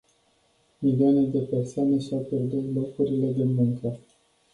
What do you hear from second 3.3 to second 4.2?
muncă.